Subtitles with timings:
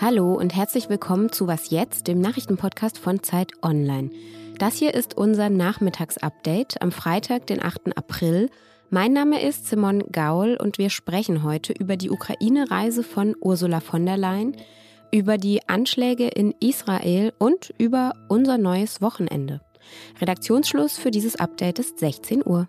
[0.00, 4.10] Hallo und herzlich willkommen zu Was jetzt, dem Nachrichtenpodcast von Zeit Online.
[4.58, 7.98] Das hier ist unser Nachmittagsupdate am Freitag, den 8.
[7.98, 8.48] April.
[8.88, 14.06] Mein Name ist Simon Gaul und wir sprechen heute über die Ukraine-Reise von Ursula von
[14.06, 14.56] der Leyen,
[15.12, 19.60] über die Anschläge in Israel und über unser neues Wochenende.
[20.18, 22.68] Redaktionsschluss für dieses Update ist 16 Uhr.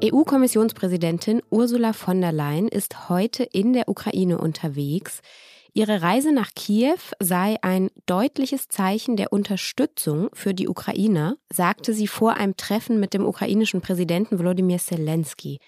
[0.00, 5.22] EU-Kommissionspräsidentin Ursula von der Leyen ist heute in der Ukraine unterwegs.
[5.74, 12.06] Ihre Reise nach Kiew sei ein deutliches Zeichen der Unterstützung für die Ukrainer, sagte sie
[12.06, 15.58] vor einem Treffen mit dem ukrainischen Präsidenten Wladimir Zelensky.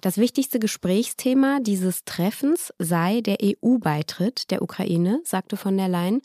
[0.00, 6.22] Das wichtigste Gesprächsthema dieses Treffens sei der EU-Beitritt der Ukraine, sagte von der Leyen.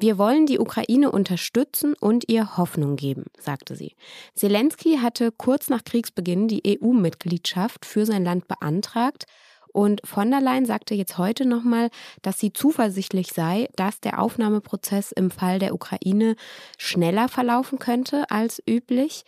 [0.00, 3.96] Wir wollen die Ukraine unterstützen und ihr Hoffnung geben, sagte sie.
[4.34, 9.26] Zelensky hatte kurz nach Kriegsbeginn die EU-Mitgliedschaft für sein Land beantragt,
[9.72, 11.90] und von der Leyen sagte jetzt heute nochmal,
[12.22, 16.36] dass sie zuversichtlich sei, dass der Aufnahmeprozess im Fall der Ukraine
[16.78, 19.24] schneller verlaufen könnte als üblich.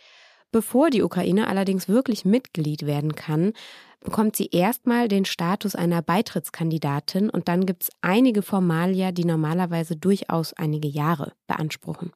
[0.51, 3.53] Bevor die Ukraine allerdings wirklich Mitglied werden kann,
[4.01, 9.95] bekommt sie erstmal den Status einer Beitrittskandidatin und dann gibt es einige Formalia, die normalerweise
[9.95, 12.11] durchaus einige Jahre beanspruchen.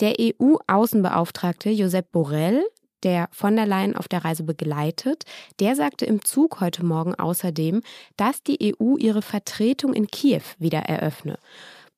[0.00, 2.64] Der EU-Außenbeauftragte Josep Borrell
[3.02, 5.24] der von der Leyen auf der Reise begleitet,
[5.60, 7.82] der sagte im Zug heute Morgen außerdem,
[8.16, 11.38] dass die EU ihre Vertretung in Kiew wieder eröffne.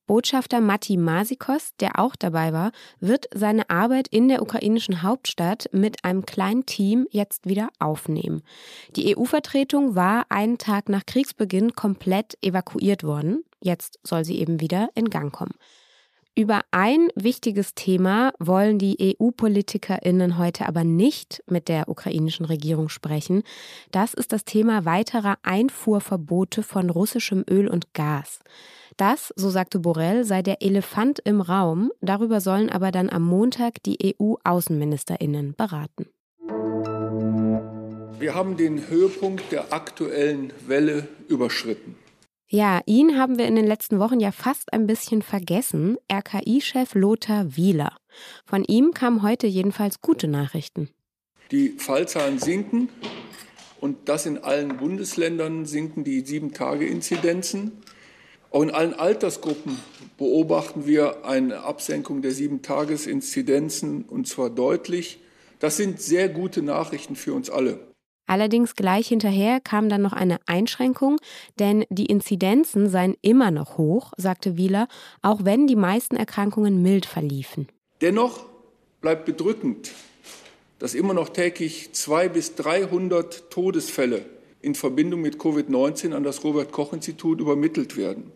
[0.09, 6.03] Botschafter Matti Masikos, der auch dabei war, wird seine Arbeit in der ukrainischen Hauptstadt mit
[6.03, 8.41] einem kleinen Team jetzt wieder aufnehmen.
[8.95, 13.43] Die EU-Vertretung war einen Tag nach Kriegsbeginn komplett evakuiert worden.
[13.61, 15.53] Jetzt soll sie eben wieder in Gang kommen.
[16.39, 23.43] Über ein wichtiges Thema wollen die EU-Politikerinnen heute aber nicht mit der ukrainischen Regierung sprechen.
[23.91, 28.39] Das ist das Thema weiterer Einfuhrverbote von russischem Öl und Gas.
[28.95, 31.91] Das, so sagte Borrell, sei der Elefant im Raum.
[31.99, 36.05] Darüber sollen aber dann am Montag die EU-Außenministerinnen beraten.
[38.17, 41.97] Wir haben den Höhepunkt der aktuellen Welle überschritten.
[42.51, 45.97] Ja, ihn haben wir in den letzten Wochen ja fast ein bisschen vergessen.
[46.11, 47.95] RKI-Chef Lothar Wieler.
[48.43, 50.89] Von ihm kamen heute jedenfalls gute Nachrichten.
[51.51, 52.89] Die Fallzahlen sinken
[53.79, 57.71] und das in allen Bundesländern sinken die Sieben-Tage-Inzidenzen.
[58.49, 59.77] Auch in allen Altersgruppen
[60.17, 65.19] beobachten wir eine Absenkung der Sieben-Tages-Inzidenzen und zwar deutlich.
[65.59, 67.88] Das sind sehr gute Nachrichten für uns alle.
[68.29, 71.17] Allerdings gleich hinterher kam dann noch eine Einschränkung,
[71.57, 74.87] denn die Inzidenzen seien immer noch hoch, sagte Wieler,
[75.23, 77.67] auch wenn die meisten Erkrankungen mild verliefen.
[78.01, 78.45] Dennoch
[79.01, 79.93] bleibt bedrückend,
[80.77, 84.23] dass immer noch täglich zwei bis 300 Todesfälle
[84.61, 88.31] in Verbindung mit Covid-19 an das Robert Koch Institut übermittelt werden.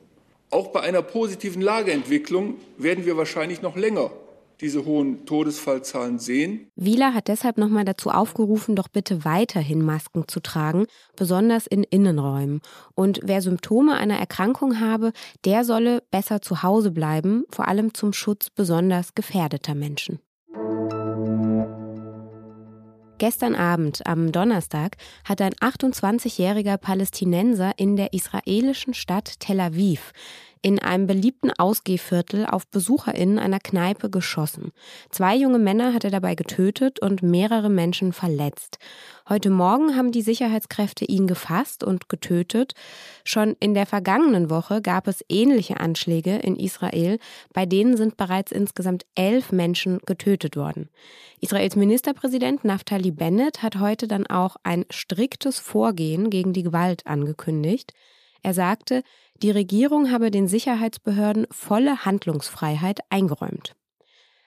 [0.49, 4.09] Auch bei einer positiven Lageentwicklung werden wir wahrscheinlich noch länger
[4.62, 6.72] diese hohen Todesfallzahlen sehen.
[6.75, 12.62] Wieler hat deshalb nochmal dazu aufgerufen, doch bitte weiterhin Masken zu tragen, besonders in Innenräumen.
[12.96, 15.12] Und wer Symptome einer Erkrankung habe,
[15.46, 20.19] der solle besser zu Hause bleiben, vor allem zum Schutz besonders gefährdeter Menschen.
[23.20, 30.12] Gestern Abend, am Donnerstag, hat ein 28-jähriger Palästinenser in der israelischen Stadt Tel Aviv
[30.63, 34.72] in einem beliebten Ausgehviertel auf BesucherInnen einer Kneipe geschossen.
[35.12, 38.79] Zwei junge Männer hat er dabei getötet und mehrere Menschen verletzt.
[39.28, 42.73] Heute Morgen haben die Sicherheitskräfte ihn gefasst und getötet.
[43.26, 47.20] Schon in der vergangenen Woche gab es ähnliche Anschläge in Israel,
[47.53, 50.90] bei denen sind bereits insgesamt elf Menschen getötet worden.
[51.41, 57.93] Israels Ministerpräsident Naftali Bennett hat heute dann auch ein striktes Vorgehen gegen die Gewalt angekündigt.
[58.43, 59.03] Er sagte,
[59.41, 63.73] die Regierung habe den Sicherheitsbehörden volle Handlungsfreiheit eingeräumt.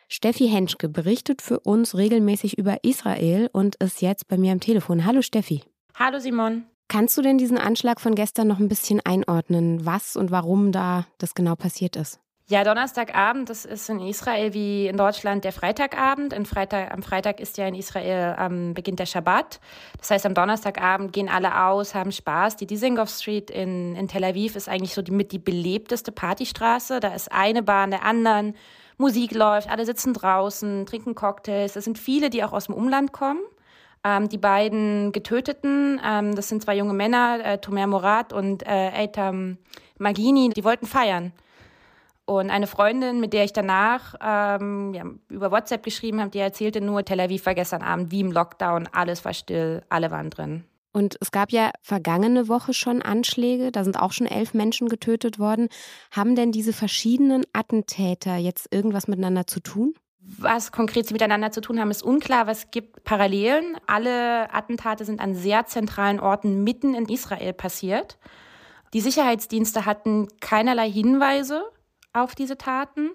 [0.08, 5.04] Steffi Henschke berichtet für uns regelmäßig über Israel und ist jetzt bei mir am Telefon.
[5.04, 5.62] Hallo Steffi.
[5.94, 6.66] Hallo Simon.
[6.88, 11.06] Kannst du denn diesen Anschlag von gestern noch ein bisschen einordnen, was und warum da
[11.18, 12.20] das genau passiert ist?
[12.48, 16.32] Ja, Donnerstagabend, das ist in Israel wie in Deutschland der Freitagabend.
[16.46, 19.58] Freitag, am Freitag ist ja in Israel ähm, beginnt der Schabbat.
[19.98, 22.54] Das heißt, am Donnerstagabend gehen alle aus, haben Spaß.
[22.54, 27.00] Die Dizengoff Street in, in Tel Aviv ist eigentlich so die, mit die belebteste Partystraße.
[27.00, 28.54] Da ist eine Bahn der anderen.
[28.96, 31.74] Musik läuft, alle sitzen draußen, trinken Cocktails.
[31.74, 33.40] Es sind viele, die auch aus dem Umland kommen.
[34.04, 38.92] Ähm, die beiden Getöteten, ähm, das sind zwei junge Männer, äh, Tomer Morat und äh,
[38.94, 39.58] Eitam
[39.98, 41.32] Magini, die wollten feiern.
[42.26, 46.80] Und eine Freundin, mit der ich danach ähm, ja, über WhatsApp geschrieben habe, die erzählte
[46.80, 50.64] nur, Tel Aviv war gestern Abend wie im Lockdown, alles war still, alle waren drin.
[50.92, 55.38] Und es gab ja vergangene Woche schon Anschläge, da sind auch schon elf Menschen getötet
[55.38, 55.68] worden.
[56.10, 59.94] Haben denn diese verschiedenen Attentäter jetzt irgendwas miteinander zu tun?
[60.18, 63.76] Was konkret sie miteinander zu tun haben, ist unklar, aber es gibt Parallelen.
[63.86, 68.18] Alle Attentate sind an sehr zentralen Orten mitten in Israel passiert.
[68.92, 71.62] Die Sicherheitsdienste hatten keinerlei Hinweise
[72.16, 73.10] auf diese Taten.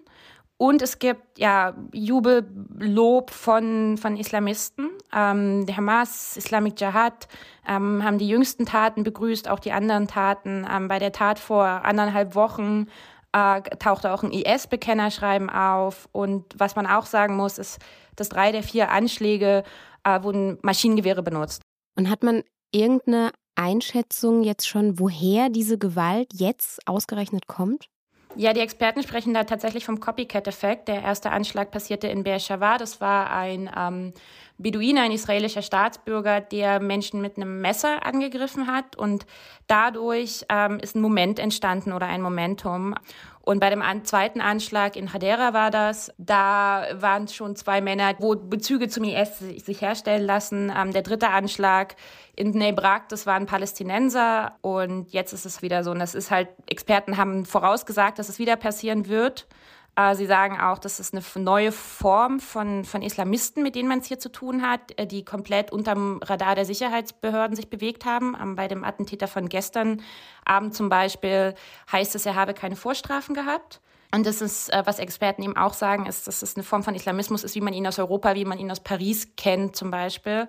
[0.61, 4.89] Und es gibt ja Jubellob von, von Islamisten.
[5.11, 7.27] Ähm, der Hamas, Islamic Jihad
[7.67, 10.67] ähm, haben die jüngsten Taten begrüßt, auch die anderen Taten.
[10.71, 12.85] Ähm, bei der Tat vor anderthalb Wochen
[13.31, 16.07] äh, tauchte auch ein IS-Bekennerschreiben auf.
[16.11, 17.79] Und was man auch sagen muss, ist,
[18.15, 19.63] dass drei der vier Anschläge
[20.03, 21.63] äh, wurden Maschinengewehre benutzt.
[21.97, 27.87] Und hat man irgendeine Einschätzung jetzt schon, woher diese Gewalt jetzt ausgerechnet kommt?
[28.35, 30.87] Ja, die Experten sprechen da tatsächlich vom Copycat-Effekt.
[30.87, 32.77] Der erste Anschlag passierte in Beersheba.
[32.77, 34.13] Das war ein ähm,
[34.61, 38.95] Beduiner, ein israelischer Staatsbürger, der Menschen mit einem Messer angegriffen hat.
[38.95, 39.25] Und
[39.67, 42.95] dadurch ähm, ist ein Moment entstanden oder ein Momentum.
[43.43, 48.35] Und bei dem zweiten Anschlag in Hadera war das, da waren schon zwei Männer, wo
[48.35, 50.71] Bezüge zum IS sich herstellen lassen.
[50.75, 51.95] Ähm, der dritte Anschlag
[52.35, 54.57] in Bnei Brak, das waren Palästinenser.
[54.61, 55.91] Und jetzt ist es wieder so.
[55.91, 59.47] Und das ist halt, Experten haben vorausgesagt, dass es wieder passieren wird.
[59.95, 63.99] Äh, sie sagen auch, das ist eine neue Form von, von Islamisten, mit denen man
[63.99, 68.37] es hier zu tun hat, äh, die komplett unterm Radar der Sicherheitsbehörden sich bewegt haben.
[68.41, 70.01] Ähm, bei dem Attentäter von gestern
[70.45, 71.55] Abend zum Beispiel
[71.91, 73.81] heißt es, er habe keine Vorstrafen gehabt.
[74.13, 76.95] Und das ist, äh, was Experten eben auch sagen, ist, dass es eine Form von
[76.95, 80.47] Islamismus ist, wie man ihn aus Europa, wie man ihn aus Paris kennt zum Beispiel.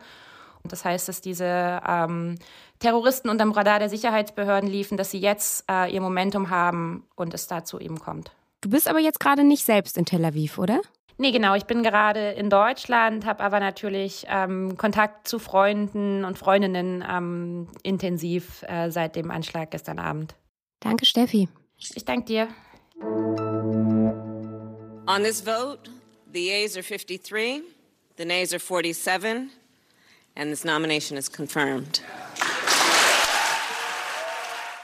[0.62, 2.37] Und das heißt, dass diese ähm,
[2.79, 7.49] Terroristen unterm Radar der Sicherheitsbehörden liefen, dass sie jetzt äh, ihr Momentum haben und es
[7.49, 8.33] dazu eben kommt.
[8.62, 10.81] Du bist aber jetzt gerade nicht selbst in Tel Aviv, oder?
[11.19, 11.55] Nee, genau.
[11.55, 17.69] Ich bin gerade in Deutschland, habe aber natürlich ähm, Kontakt zu Freunden und Freundinnen ähm,
[17.82, 20.37] intensiv äh, seit dem Anschlag gestern Abend.
[20.81, 21.49] Danke, Steffi.
[21.76, 22.49] Ich danke dir.
[25.06, 25.91] On this vote,
[26.32, 27.62] the A's are 53,
[28.17, 29.50] the Nays are 47,
[30.37, 32.00] and this nomination is confirmed.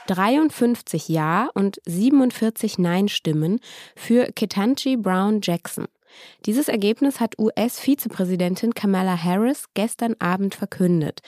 [0.09, 3.59] 53 Ja und 47 Nein-Stimmen
[3.95, 5.85] für Ketanji Brown Jackson.
[6.47, 11.19] Dieses Ergebnis hat US-Vizepräsidentin Kamala Harris gestern Abend verkündet.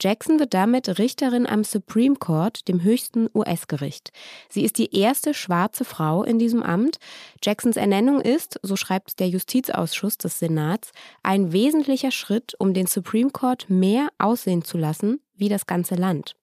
[0.00, 4.10] Jackson wird damit Richterin am Supreme Court, dem höchsten US-Gericht.
[4.48, 6.98] Sie ist die erste schwarze Frau in diesem Amt.
[7.40, 10.90] Jacksons Ernennung ist, so schreibt der Justizausschuss des Senats,
[11.22, 16.34] ein wesentlicher Schritt, um den Supreme Court mehr aussehen zu lassen wie das ganze Land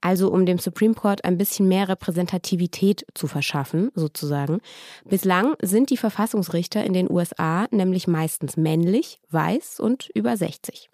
[0.00, 4.60] also um dem Supreme Court ein bisschen mehr Repräsentativität zu verschaffen, sozusagen.
[5.04, 10.90] Bislang sind die Verfassungsrichter in den USA nämlich meistens männlich, weiß und über 60.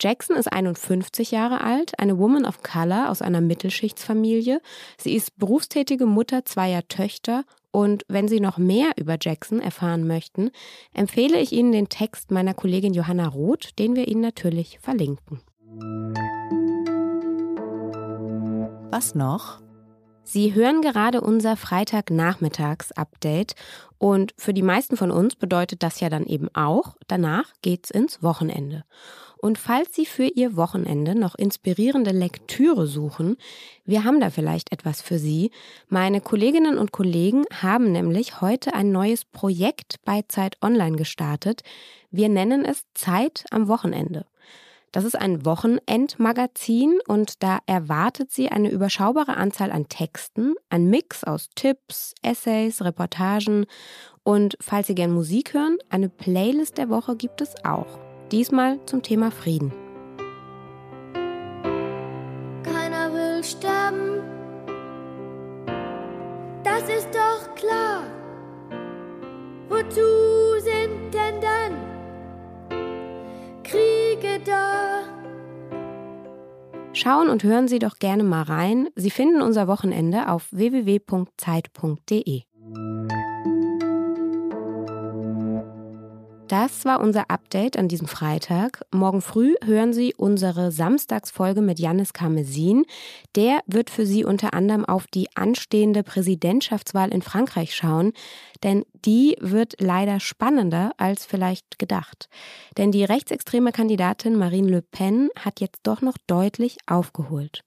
[0.00, 4.60] Jackson ist 51 Jahre alt, eine Woman of Color aus einer Mittelschichtsfamilie.
[4.98, 10.50] Sie ist berufstätige Mutter zweier Töchter und wenn Sie noch mehr über Jackson erfahren möchten,
[10.92, 15.40] empfehle ich Ihnen den Text meiner Kollegin Johanna Roth, den wir Ihnen natürlich verlinken.
[18.90, 19.60] Was noch?
[20.24, 23.54] Sie hören gerade unser Freitagnachmittags-Update
[23.98, 28.20] und für die meisten von uns bedeutet das ja dann eben auch, danach geht's ins
[28.20, 28.84] Wochenende.
[29.38, 33.36] Und falls Sie für Ihr Wochenende noch inspirierende Lektüre suchen,
[33.84, 35.52] wir haben da vielleicht etwas für Sie.
[35.88, 41.62] Meine Kolleginnen und Kollegen haben nämlich heute ein neues Projekt bei Zeit Online gestartet.
[42.10, 44.26] Wir nennen es Zeit am Wochenende.
[44.92, 51.22] Das ist ein Wochenendmagazin und da erwartet sie eine überschaubare Anzahl an Texten, ein Mix
[51.22, 53.66] aus Tipps, Essays, Reportagen
[54.24, 58.00] und falls Sie gern Musik hören, eine Playlist der Woche gibt es auch.
[58.32, 59.72] Diesmal zum Thema Frieden.
[62.64, 64.22] Keiner will sterben,
[66.64, 68.02] das ist doch klar.
[69.68, 70.29] Wozu
[77.00, 78.88] Schauen und hören Sie doch gerne mal rein.
[78.94, 82.42] Sie finden unser Wochenende auf www.zeit.de.
[86.50, 88.84] Das war unser Update an diesem Freitag.
[88.90, 92.86] Morgen früh hören Sie unsere Samstagsfolge mit Janis Karmesin.
[93.36, 98.14] Der wird für Sie unter anderem auf die anstehende Präsidentschaftswahl in Frankreich schauen,
[98.64, 102.28] denn die wird leider spannender als vielleicht gedacht.
[102.76, 107.62] Denn die rechtsextreme Kandidatin Marine Le Pen hat jetzt doch noch deutlich aufgeholt.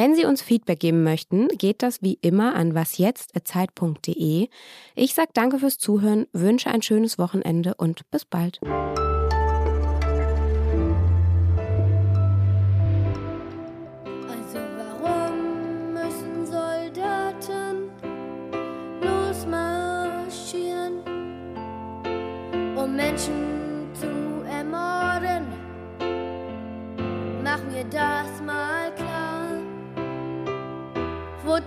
[0.00, 4.48] Wenn Sie uns Feedback geben möchten, geht das wie immer an wasjetzt.zeit.de.
[4.94, 8.60] Ich sage danke fürs Zuhören, wünsche ein schönes Wochenende und bis bald.
[14.26, 14.58] Also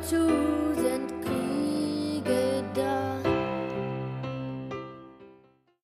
[0.03, 0.62] Wozu sind Kriege da?